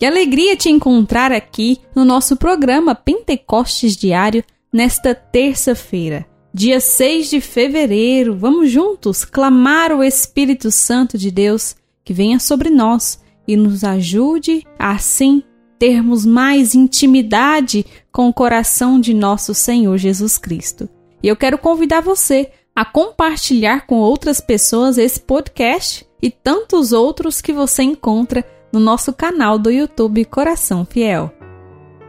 [0.00, 7.38] Que alegria te encontrar aqui no nosso programa Pentecostes Diário nesta terça-feira, dia 6 de
[7.38, 8.34] fevereiro.
[8.34, 14.66] Vamos juntos clamar o Espírito Santo de Deus que venha sobre nós e nos ajude
[14.78, 15.42] a assim
[15.78, 20.88] termos mais intimidade com o coração de nosso Senhor Jesus Cristo.
[21.22, 27.42] E eu quero convidar você a compartilhar com outras pessoas esse podcast e tantos outros
[27.42, 31.32] que você encontra no nosso canal do YouTube Coração Fiel.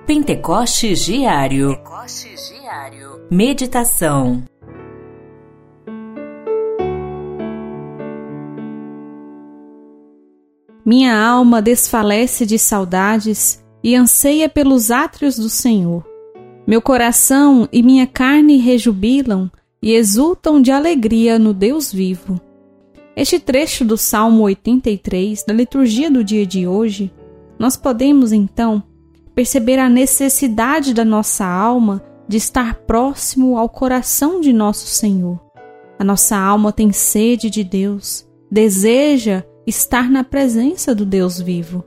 [0.05, 1.69] Pentecostes Diário.
[1.69, 3.21] Pentecostes Diário.
[3.31, 4.43] Meditação.
[10.85, 16.05] Minha alma desfalece de saudades e anseia pelos átrios do Senhor.
[16.67, 19.49] Meu coração e minha carne rejubilam
[19.81, 22.39] e exultam de alegria no Deus vivo.
[23.15, 27.11] Este trecho do Salmo 83, da liturgia do dia de hoje,
[27.59, 28.81] nós podemos então
[29.35, 35.39] perceber a necessidade da nossa alma de estar próximo ao coração de nosso Senhor.
[35.99, 41.83] A nossa alma tem sede de Deus, deseja estar na presença do Deus vivo.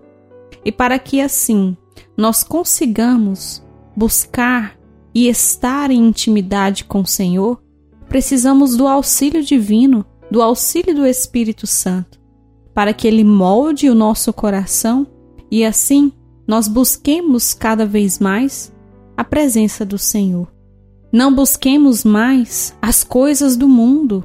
[0.62, 1.74] E para que assim
[2.16, 3.64] nós consigamos
[3.96, 4.78] buscar
[5.14, 7.62] e estar em intimidade com o Senhor,
[8.08, 12.20] precisamos do auxílio divino, do auxílio do Espírito Santo,
[12.72, 15.06] para que ele molde o nosso coração
[15.50, 16.12] e assim
[16.46, 18.72] nós busquemos cada vez mais
[19.16, 20.48] a presença do Senhor.
[21.12, 24.24] Não busquemos mais as coisas do mundo,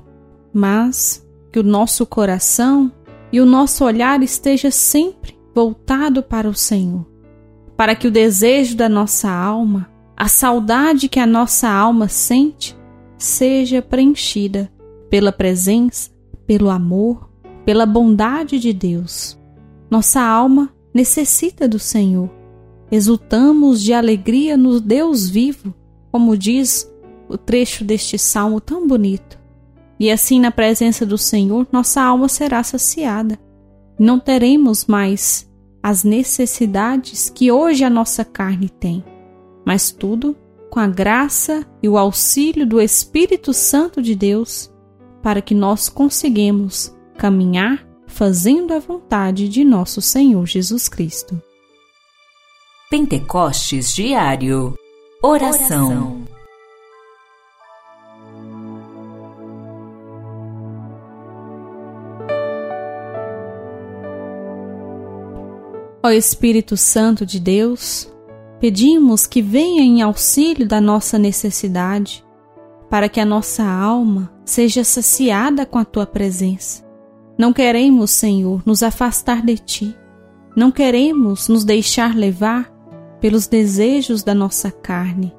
[0.51, 2.91] mas que o nosso coração
[3.31, 7.05] e o nosso olhar esteja sempre voltado para o Senhor,
[7.77, 12.75] para que o desejo da nossa alma, a saudade que a nossa alma sente,
[13.17, 14.71] seja preenchida
[15.09, 16.11] pela presença,
[16.45, 17.29] pelo amor,
[17.65, 19.37] pela bondade de Deus.
[19.89, 22.29] Nossa alma necessita do Senhor.
[22.91, 25.73] Exultamos de alegria no Deus vivo,
[26.11, 26.91] como diz
[27.27, 29.39] o trecho deste salmo tão bonito.
[29.99, 33.37] E assim, na presença do Senhor, nossa alma será saciada.
[33.99, 35.47] Não teremos mais
[35.83, 39.03] as necessidades que hoje a nossa carne tem,
[39.65, 40.35] mas tudo
[40.69, 44.71] com a graça e o auxílio do Espírito Santo de Deus,
[45.29, 51.39] para que nós conseguimos caminhar fazendo a vontade de nosso Senhor Jesus Cristo.
[52.89, 54.73] Pentecostes Diário
[55.21, 56.23] Oração,
[66.01, 68.11] Ó Espírito Santo de Deus,
[68.59, 72.25] Pedimos que venha em auxílio da nossa necessidade,
[72.89, 76.83] para que a nossa alma seja saciada com a tua presença.
[77.37, 79.95] Não queremos, Senhor, nos afastar de ti.
[80.55, 82.69] Não queremos nos deixar levar
[83.21, 85.33] pelos desejos da nossa carne,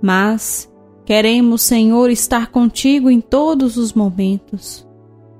[0.00, 0.72] mas
[1.04, 4.86] queremos, Senhor, estar contigo em todos os momentos.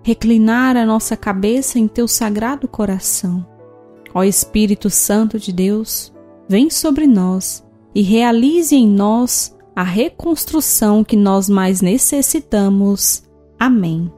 [0.03, 3.45] Reclinar a nossa cabeça em teu sagrado coração.
[4.15, 6.13] Ó Espírito Santo de Deus,
[6.49, 13.23] vem sobre nós e realize em nós a reconstrução que nós mais necessitamos.
[13.61, 14.11] Amém.